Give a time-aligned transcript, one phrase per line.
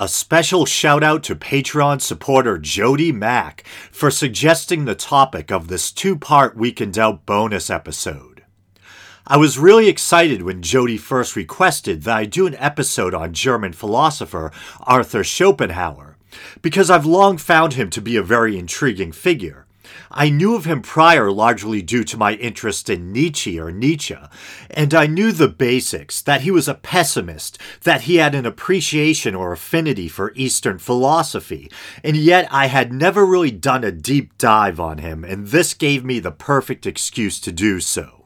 [0.00, 5.90] A special shout out to Patreon supporter Jody Mack for suggesting the topic of this
[5.90, 8.44] two part Week in Doubt bonus episode.
[9.26, 13.72] I was really excited when Jody first requested that I do an episode on German
[13.72, 16.16] philosopher Arthur Schopenhauer,
[16.62, 19.66] because I've long found him to be a very intriguing figure.
[20.10, 24.16] I knew of him prior largely due to my interest in Nietzsche or Nietzsche,
[24.70, 29.34] and I knew the basics that he was a pessimist, that he had an appreciation
[29.34, 31.70] or affinity for Eastern philosophy,
[32.02, 36.04] and yet I had never really done a deep dive on him, and this gave
[36.04, 38.17] me the perfect excuse to do so.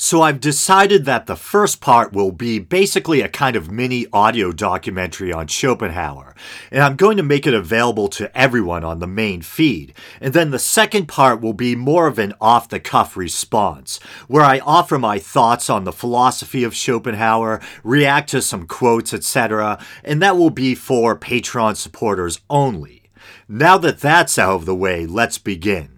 [0.00, 4.52] So I've decided that the first part will be basically a kind of mini audio
[4.52, 6.36] documentary on Schopenhauer,
[6.70, 9.92] and I'm going to make it available to everyone on the main feed.
[10.20, 13.98] And then the second part will be more of an off the cuff response,
[14.28, 19.84] where I offer my thoughts on the philosophy of Schopenhauer, react to some quotes, etc.,
[20.04, 23.10] and that will be for Patreon supporters only.
[23.48, 25.97] Now that that's out of the way, let's begin.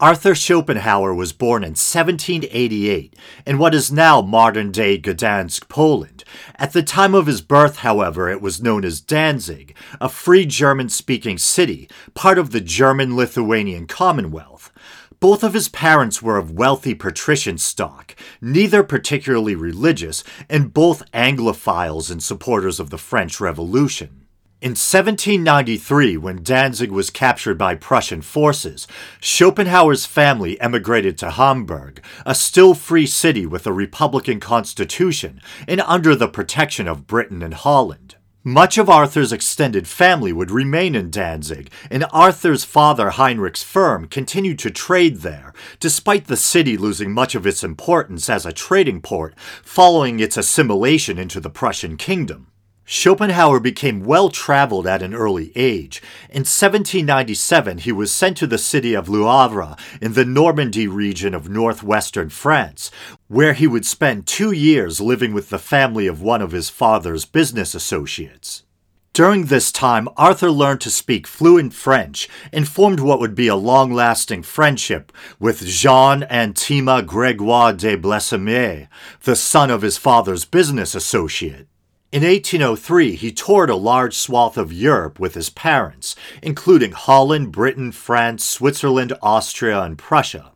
[0.00, 3.14] Arthur Schopenhauer was born in 1788
[3.46, 6.24] in what is now modern day Gdansk, Poland.
[6.56, 10.88] At the time of his birth, however, it was known as Danzig, a free German
[10.88, 14.72] speaking city, part of the German Lithuanian Commonwealth.
[15.20, 22.10] Both of his parents were of wealthy patrician stock, neither particularly religious, and both Anglophiles
[22.10, 24.19] and supporters of the French Revolution.
[24.62, 28.86] In 1793, when Danzig was captured by Prussian forces,
[29.18, 36.14] Schopenhauer's family emigrated to Hamburg, a still free city with a republican constitution and under
[36.14, 38.16] the protection of Britain and Holland.
[38.44, 44.58] Much of Arthur's extended family would remain in Danzig, and Arthur's father Heinrich's firm continued
[44.58, 49.34] to trade there, despite the city losing much of its importance as a trading port
[49.62, 52.49] following its assimilation into the Prussian kingdom.
[52.92, 56.02] Schopenhauer became well traveled at an early age.
[56.28, 61.32] In 1797, he was sent to the city of Le Havre in the Normandy region
[61.32, 62.90] of northwestern France,
[63.28, 67.24] where he would spend two years living with the family of one of his father's
[67.24, 68.64] business associates.
[69.12, 73.54] During this time, Arthur learned to speak fluent French and formed what would be a
[73.54, 78.88] long lasting friendship with Jean Anthime Gregoire de Blésimaire,
[79.22, 81.68] the son of his father's business associate.
[82.12, 87.92] In 1803, he toured a large swath of Europe with his parents, including Holland, Britain,
[87.92, 90.50] France, Switzerland, Austria, and Prussia.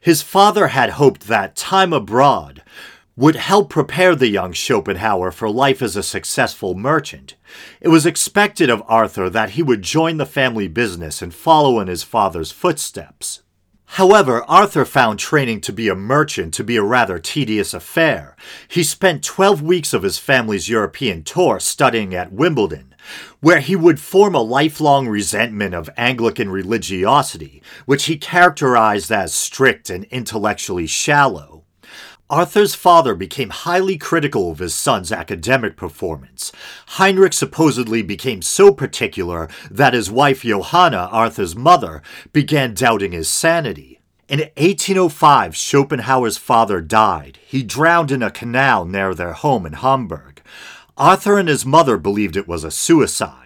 [0.00, 2.62] His father had hoped that time abroad
[3.16, 7.34] would help prepare the young Schopenhauer for life as a successful merchant.
[7.80, 11.88] It was expected of Arthur that he would join the family business and follow in
[11.88, 13.42] his father's footsteps.
[13.90, 18.36] However, Arthur found training to be a merchant to be a rather tedious affair.
[18.68, 22.94] He spent 12 weeks of his family's European tour studying at Wimbledon,
[23.40, 29.88] where he would form a lifelong resentment of Anglican religiosity, which he characterized as strict
[29.88, 31.65] and intellectually shallow.
[32.28, 36.50] Arthur's father became highly critical of his son's academic performance.
[36.86, 44.00] Heinrich supposedly became so particular that his wife Johanna, Arthur's mother, began doubting his sanity.
[44.28, 47.38] In 1805, Schopenhauer's father died.
[47.46, 50.42] He drowned in a canal near their home in Hamburg.
[50.96, 53.45] Arthur and his mother believed it was a suicide.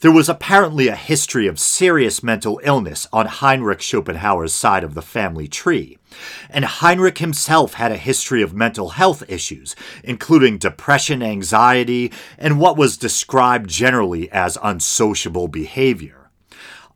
[0.00, 5.02] There was apparently a history of serious mental illness on Heinrich Schopenhauer's side of the
[5.02, 5.98] family tree,
[6.48, 12.78] and Heinrich himself had a history of mental health issues, including depression, anxiety, and what
[12.78, 16.30] was described generally as unsociable behavior.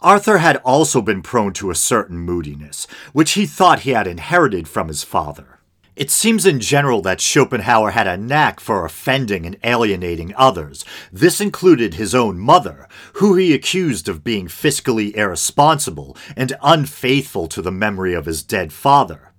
[0.01, 4.67] Arthur had also been prone to a certain moodiness, which he thought he had inherited
[4.67, 5.54] from his father.
[5.97, 10.85] It seems in general that Schopenhauer had a knack for offending and alienating others.
[11.13, 17.63] This included his own mother, who he accused of being fiscally irresponsible and unfaithful to
[17.63, 19.33] the memory of his dead father.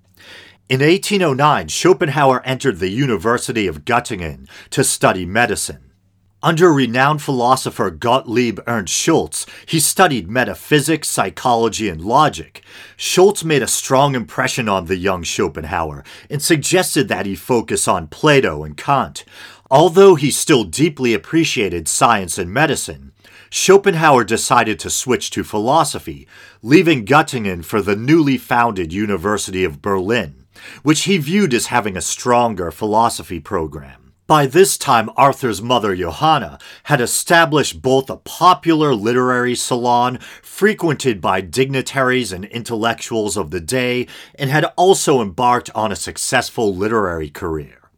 [0.70, 5.85] In 1809, Schopenhauer entered the University of Göttingen to study medicine.
[6.46, 12.62] Under renowned philosopher Gottlieb Ernst Schulze, he studied metaphysics, psychology, and logic.
[12.96, 18.10] Schulze made a strong impression on the young Schopenhauer and suggested that he focus on
[18.10, 19.26] Plato and Kant.
[19.72, 23.12] Although he still deeply appreciated science and medicine,
[23.50, 26.28] Schopenhauer decided to switch to philosophy,
[26.62, 30.46] leaving Göttingen for the newly founded University of Berlin,
[30.84, 34.05] which he viewed as having a stronger philosophy program.
[34.28, 41.42] By this time, Arthur's mother, Johanna, had established both a popular literary salon frequented by
[41.42, 47.92] dignitaries and intellectuals of the day and had also embarked on a successful literary career.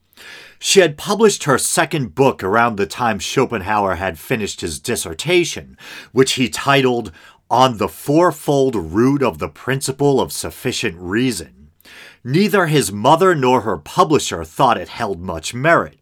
[0.59, 5.77] She had published her second book around the time Schopenhauer had finished his dissertation,
[6.11, 7.13] which he titled
[7.49, 11.69] On the Fourfold Root of the Principle of Sufficient Reason.
[12.21, 15.97] Neither his mother nor her publisher thought it held much merit.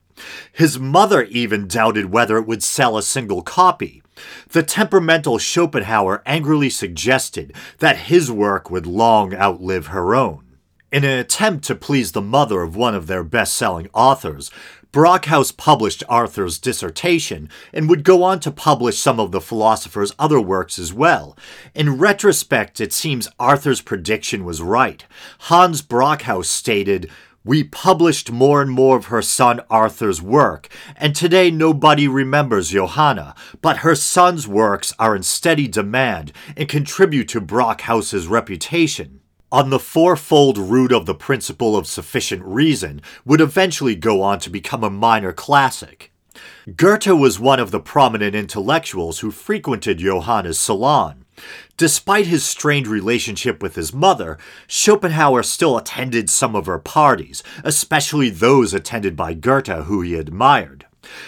[0.51, 4.01] His mother even doubted whether it would sell a single copy.
[4.49, 10.57] The temperamental Schopenhauer angrily suggested that his work would long outlive her own.
[10.91, 14.49] In an attempt to please the mother of one of their best selling authors,
[14.95, 20.39] Brockhaus published Arthur's dissertation and would go on to publish some of the philosopher's other
[20.39, 21.35] works as well.
[21.73, 25.03] In retrospect, it seems Arthur's prediction was right.
[25.39, 27.11] Hans Brockhaus stated,
[27.45, 33.35] we published more and more of her son Arthur's work, and today nobody remembers Johanna,
[33.61, 39.21] but her son's works are in steady demand and contribute to Brockhaus's reputation.
[39.51, 44.49] On the fourfold root of the principle of sufficient reason would eventually go on to
[44.49, 46.11] become a minor classic.
[46.75, 51.24] Goethe was one of the prominent intellectuals who frequented Johanna's salon.
[51.77, 54.37] Despite his strained relationship with his mother,
[54.67, 60.85] Schopenhauer still attended some of her parties, especially those attended by Goethe, who he admired.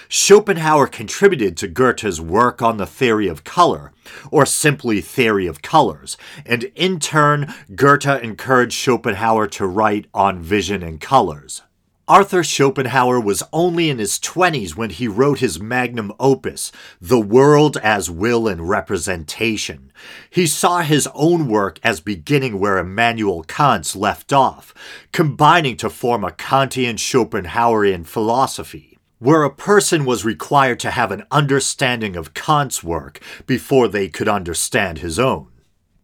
[0.09, 3.91] Schopenhauer contributed to Goethe's work on the theory of color,
[4.31, 10.81] or simply theory of colors, and in turn, Goethe encouraged Schopenhauer to write on vision
[10.81, 11.61] and colors.
[12.09, 16.71] Arthur Schopenhauer was only in his 20s when he wrote his magnum opus,
[17.01, 19.91] The World as Will and Representation.
[20.29, 24.73] He saw his own work as beginning where Immanuel Kant's left off,
[25.11, 31.25] combining to form a Kantian Schopenhauerian philosophy where a person was required to have an
[31.29, 35.47] understanding of Kant's work before they could understand his own.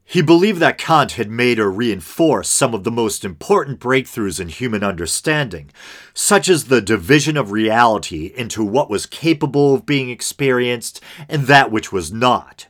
[0.05, 4.50] He believed that Kant had made or reinforced some of the most important breakthroughs in
[4.50, 5.71] human understanding,
[6.13, 11.71] such as the division of reality into what was capable of being experienced and that
[11.71, 12.67] which was not,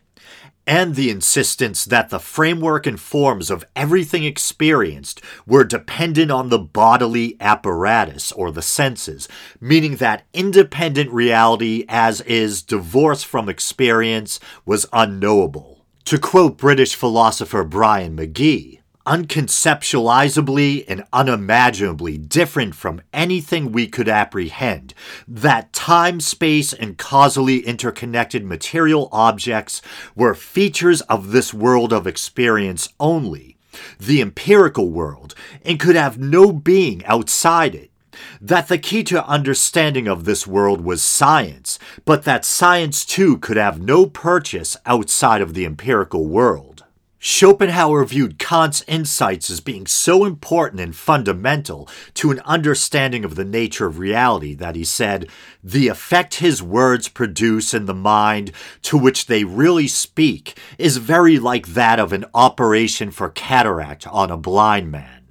[0.66, 6.60] and the insistence that the framework and forms of everything experienced were dependent on the
[6.60, 9.28] bodily apparatus or the senses,
[9.60, 15.73] meaning that independent reality, as is divorced from experience, was unknowable.
[16.06, 24.94] To quote British philosopher Bryan Magee, unconceptualizably and unimaginably different from anything we could apprehend,
[25.30, 29.82] that time, space, and causally interconnected material objects
[30.14, 33.56] were features of this world of experience only,
[33.98, 35.34] the empirical world,
[35.64, 37.93] and could have no being outside it
[38.42, 43.58] that the key to understanding of this world was science, but that science too could
[43.58, 46.84] have no purchase outside of the empirical world.
[47.26, 53.46] Schopenhauer viewed Kant's insights as being so important and fundamental to an understanding of the
[53.46, 55.30] nature of reality that he said,
[55.64, 58.52] The effect his words produce in the mind
[58.82, 64.30] to which they really speak is very like that of an operation for cataract on
[64.30, 65.23] a blind man.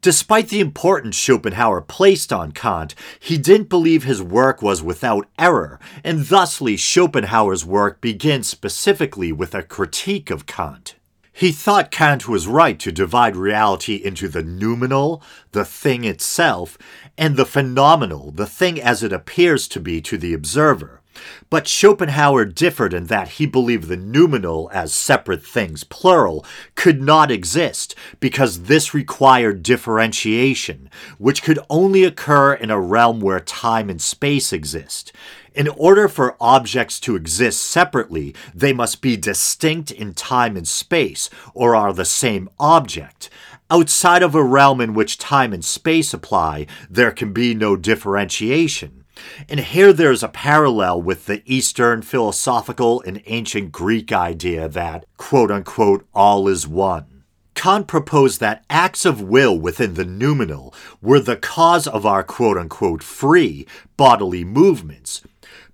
[0.00, 5.80] Despite the importance Schopenhauer placed on Kant, he didn't believe his work was without error,
[6.04, 10.94] and thusly Schopenhauer's work begins specifically with a critique of Kant.
[11.32, 16.78] He thought Kant was right to divide reality into the noumenal, the thing itself,
[17.16, 21.00] and the phenomenal, the thing as it appears to be to the observer.
[21.50, 26.44] But Schopenhauer differed in that he believed the noumenal as separate things, plural,
[26.74, 33.40] could not exist because this required differentiation, which could only occur in a realm where
[33.40, 35.12] time and space exist.
[35.54, 41.30] In order for objects to exist separately, they must be distinct in time and space,
[41.54, 43.28] or are the same object.
[43.70, 49.04] Outside of a realm in which time and space apply, there can be no differentiation.
[49.48, 55.50] And here there's a parallel with the Eastern philosophical and ancient Greek idea that, quote
[55.50, 57.24] unquote, all is one.
[57.54, 60.72] Kant proposed that acts of will within the noumenal
[61.02, 65.22] were the cause of our quote unquote free bodily movements.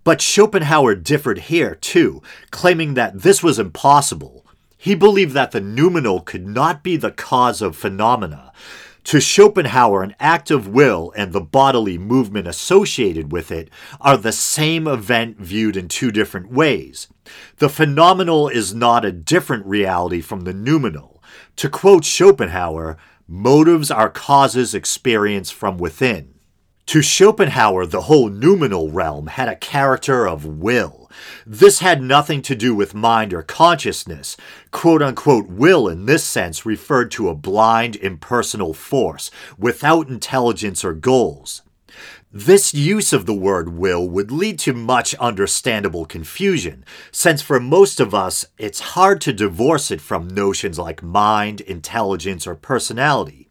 [0.03, 4.47] But Schopenhauer differed here too, claiming that this was impossible.
[4.79, 8.53] He believed that the noumenal could not be the cause of phenomena,
[9.05, 13.69] to Schopenhauer, an act of will and the bodily movement associated with it
[14.01, 17.09] are the same event viewed in two different ways.
[17.59, 21.23] The phenomenal is not a different reality from the noumenal.
[21.57, 22.97] To quote Schopenhauer,
[23.29, 26.35] motives are causes experienced from within.
[26.87, 31.04] To Schopenhauer, the whole noumenal realm had a character of will.
[31.47, 34.37] This had nothing to do with mind or consciousness.
[34.71, 40.95] Quote unquote will in this sense referred to a blind, impersonal force without intelligence or
[40.95, 41.63] goals.
[42.37, 48.01] This use of the word will would lead to much understandable confusion, since for most
[48.01, 53.44] of us, it's hard to divorce it from notions like mind, intelligence, or personality.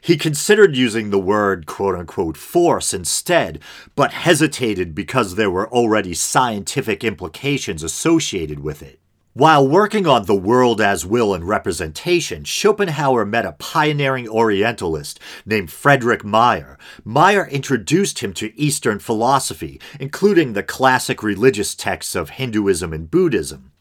[0.00, 3.60] He considered using the word quote unquote force instead,
[3.94, 9.00] but hesitated because there were already scientific implications associated with it.
[9.36, 15.72] While working on The World as Will and Representation, Schopenhauer met a pioneering Orientalist named
[15.72, 16.78] Frederick Majer.
[17.04, 23.72] Majer introduced him to Eastern philosophy, including the classic religious texts of Hinduism and Buddhism.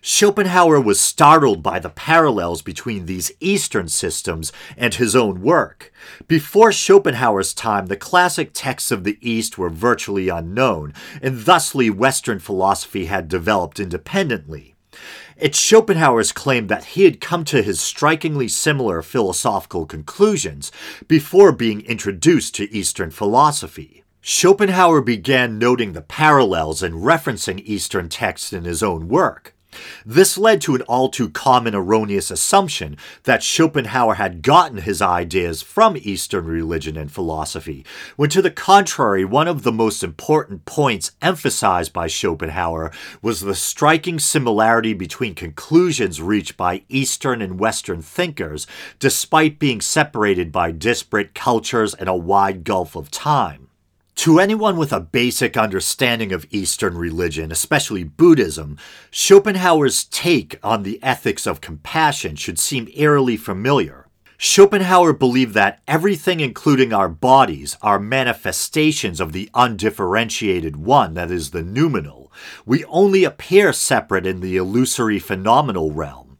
[0.00, 5.92] Schopenhauer was startled by the parallels between these Eastern systems and his own work.
[6.26, 12.38] Before Schopenhauer's time, the classic texts of the East were virtually unknown, and thusly Western
[12.38, 14.74] philosophy had developed independently.
[15.42, 20.70] It's Schopenhauer's claim that he had come to his strikingly similar philosophical conclusions
[21.08, 24.04] before being introduced to Eastern philosophy.
[24.20, 29.52] Schopenhauer began noting the parallels and referencing Eastern texts in his own work.
[30.04, 35.62] This led to an all too common erroneous assumption that Schopenhauer had gotten his ideas
[35.62, 37.84] from Eastern religion and philosophy,
[38.16, 43.54] when to the contrary, one of the most important points emphasized by Schopenhauer was the
[43.54, 48.66] striking similarity between conclusions reached by Eastern and Western thinkers,
[48.98, 53.68] despite being separated by disparate cultures and a wide gulf of time.
[54.16, 58.78] To anyone with a basic understanding of Eastern religion, especially Buddhism,
[59.10, 64.06] Schopenhauer's take on the ethics of compassion should seem eerily familiar.
[64.38, 71.50] Schopenhauer believed that everything, including our bodies, are manifestations of the undifferentiated one, that is,
[71.50, 72.32] the noumenal.
[72.66, 76.38] We only appear separate in the illusory phenomenal realm.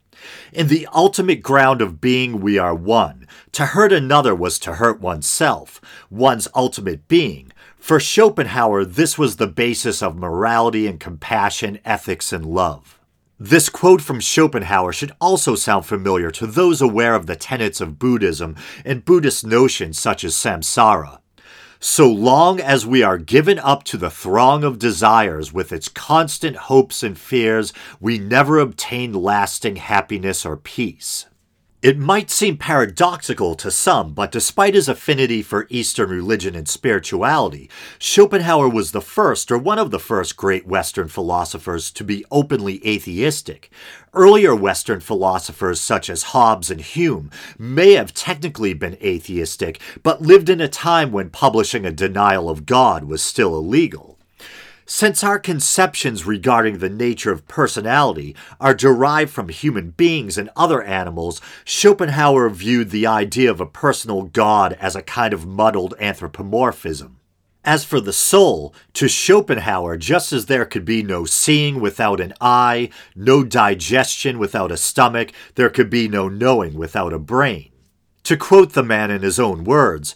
[0.51, 3.25] In the ultimate ground of being, we are one.
[3.53, 7.52] To hurt another was to hurt oneself, one's ultimate being.
[7.83, 12.97] For Schopenhauer, this was the basis of morality and compassion, ethics and love.
[13.37, 17.99] This quote from Schopenhauer should also sound familiar to those aware of the tenets of
[17.99, 21.19] Buddhism and Buddhist notions such as samsara.
[21.81, 26.55] So long as we are given up to the throng of desires with its constant
[26.55, 31.25] hopes and fears, we never obtain lasting happiness or peace.
[31.83, 37.69] It might seem paradoxical to some, but despite his affinity for Eastern religion and spirituality,
[37.99, 42.79] Schopenhauer was the first or one of the first great Western philosophers to be openly
[42.87, 43.69] atheistic.
[44.13, 50.47] Earlier Western philosophers such as Hobbes and Hume may have technically been atheistic, but lived
[50.47, 54.12] in a time when publishing a denial of God was still illegal.
[54.85, 60.83] Since our conceptions regarding the nature of personality are derived from human beings and other
[60.83, 67.17] animals, Schopenhauer viewed the idea of a personal God as a kind of muddled anthropomorphism.
[67.63, 72.33] As for the soul, to Schopenhauer, just as there could be no seeing without an
[72.41, 77.69] eye, no digestion without a stomach, there could be no knowing without a brain.
[78.23, 80.13] To quote the man in his own words,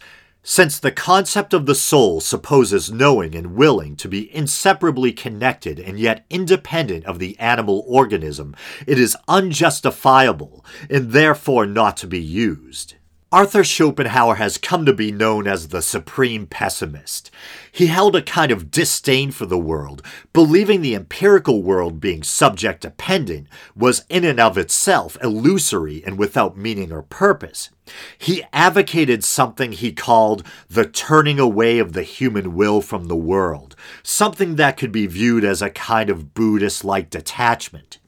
[0.50, 6.00] since the concept of the soul supposes knowing and willing to be inseparably connected and
[6.00, 12.94] yet independent of the animal organism, it is unjustifiable and therefore not to be used.
[13.30, 17.30] Arthur Schopenhauer has come to be known as the supreme pessimist.
[17.70, 20.00] He held a kind of disdain for the world,
[20.32, 26.56] believing the empirical world being subject dependent was in and of itself illusory and without
[26.56, 27.68] meaning or purpose.
[28.16, 33.76] He advocated something he called the turning away of the human will from the world,
[34.02, 37.98] something that could be viewed as a kind of Buddhist like detachment.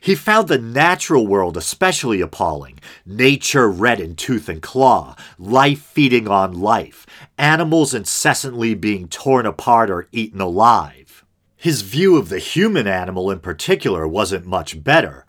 [0.00, 6.28] He found the natural world especially appalling nature red in tooth and claw, life feeding
[6.28, 7.06] on life,
[7.38, 11.24] animals incessantly being torn apart or eaten alive.
[11.56, 15.24] His view of the human animal in particular wasn't much better.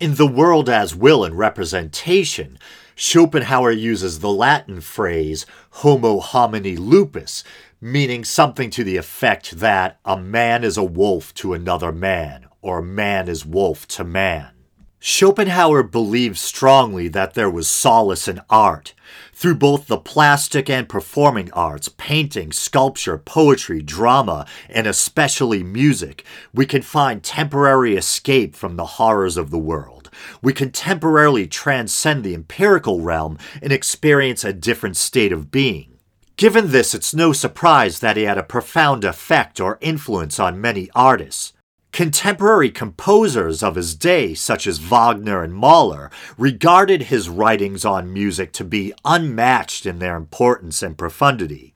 [0.00, 2.58] In The World as Will and Representation,
[2.96, 7.44] Schopenhauer uses the Latin phrase homo homini lupus,
[7.80, 12.82] meaning something to the effect that a man is a wolf to another man, or
[12.82, 14.50] man is wolf to man.
[14.98, 18.92] Schopenhauer believed strongly that there was solace in art.
[19.32, 26.66] Through both the plastic and performing arts, painting, sculpture, poetry, drama, and especially music, we
[26.66, 30.10] can find temporary escape from the horrors of the world.
[30.42, 35.98] We can temporarily transcend the empirical realm and experience a different state of being.
[36.36, 40.90] Given this, it's no surprise that he had a profound effect or influence on many
[40.96, 41.52] artists.
[41.96, 48.52] Contemporary composers of his day, such as Wagner and Mahler, regarded his writings on music
[48.52, 51.72] to be unmatched in their importance and profundity.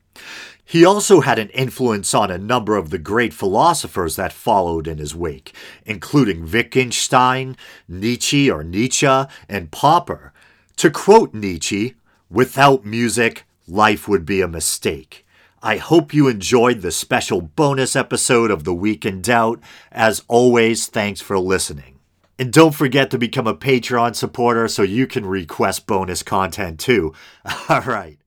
[0.62, 4.98] He also had an influence on a number of the great philosophers that followed in
[4.98, 5.54] his wake,
[5.86, 7.56] including Wittgenstein,
[7.88, 10.34] Nietzsche or Nietzsche, and Popper.
[10.76, 11.94] To quote Nietzsche,
[12.28, 15.24] without music, life would be a mistake.
[15.62, 19.60] I hope you enjoyed the special bonus episode of The Week in Doubt.
[19.92, 21.98] As always, thanks for listening.
[22.38, 27.12] And don't forget to become a Patreon supporter so you can request bonus content too.
[27.68, 28.19] All right.